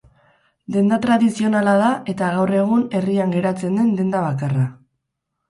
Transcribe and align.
Denda 0.75 0.97
tradizionala 1.03 1.75
da 1.81 1.89
eta 2.15 2.31
gaur 2.39 2.55
egun 2.63 2.87
herrian 3.01 3.37
geratzen 3.37 3.79
den 3.83 3.93
denda 4.01 4.25
bakarra. 4.27 4.67